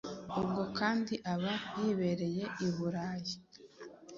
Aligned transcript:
Ubwo 0.39 0.61
kandi 0.79 1.13
aba 1.33 1.53
yibereye 1.77 2.43
i 2.65 2.67
Burayi. 2.75 3.35